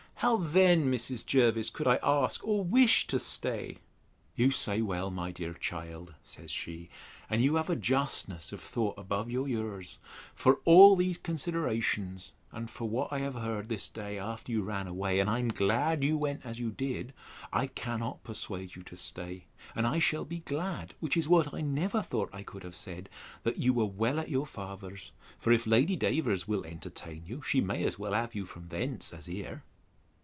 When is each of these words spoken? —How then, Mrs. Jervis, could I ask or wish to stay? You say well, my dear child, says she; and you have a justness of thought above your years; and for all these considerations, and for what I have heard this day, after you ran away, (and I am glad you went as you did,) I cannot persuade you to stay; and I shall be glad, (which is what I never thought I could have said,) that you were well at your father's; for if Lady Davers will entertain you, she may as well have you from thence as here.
—How 0.23 0.37
then, 0.37 0.91
Mrs. 0.91 1.25
Jervis, 1.25 1.71
could 1.71 1.87
I 1.87 1.95
ask 2.03 2.45
or 2.47 2.63
wish 2.63 3.07
to 3.07 3.17
stay? 3.17 3.79
You 4.35 4.51
say 4.51 4.79
well, 4.79 5.09
my 5.09 5.31
dear 5.31 5.55
child, 5.55 6.13
says 6.23 6.51
she; 6.51 6.91
and 7.27 7.41
you 7.41 7.55
have 7.55 7.71
a 7.71 7.75
justness 7.75 8.53
of 8.53 8.61
thought 8.61 8.99
above 8.99 9.31
your 9.31 9.47
years; 9.47 9.97
and 10.33 10.39
for 10.39 10.59
all 10.63 10.95
these 10.95 11.17
considerations, 11.17 12.33
and 12.51 12.69
for 12.69 12.87
what 12.87 13.11
I 13.11 13.17
have 13.17 13.33
heard 13.33 13.67
this 13.67 13.87
day, 13.87 14.19
after 14.19 14.51
you 14.51 14.61
ran 14.61 14.85
away, 14.85 15.19
(and 15.19 15.27
I 15.27 15.39
am 15.39 15.47
glad 15.47 16.03
you 16.03 16.19
went 16.19 16.45
as 16.45 16.59
you 16.59 16.69
did,) 16.69 17.13
I 17.51 17.65
cannot 17.65 18.23
persuade 18.23 18.75
you 18.75 18.83
to 18.83 18.95
stay; 18.95 19.45
and 19.75 19.87
I 19.87 19.97
shall 19.97 20.23
be 20.23 20.41
glad, 20.41 20.93
(which 20.99 21.17
is 21.17 21.27
what 21.27 21.51
I 21.51 21.61
never 21.61 22.03
thought 22.03 22.29
I 22.31 22.43
could 22.43 22.63
have 22.63 22.75
said,) 22.75 23.09
that 23.41 23.57
you 23.57 23.73
were 23.73 23.85
well 23.85 24.19
at 24.19 24.29
your 24.29 24.45
father's; 24.45 25.13
for 25.39 25.51
if 25.51 25.65
Lady 25.65 25.95
Davers 25.95 26.47
will 26.47 26.63
entertain 26.63 27.23
you, 27.25 27.41
she 27.41 27.59
may 27.59 27.83
as 27.85 27.97
well 27.97 28.13
have 28.13 28.35
you 28.35 28.45
from 28.45 28.67
thence 28.67 29.13
as 29.13 29.25
here. 29.25 29.63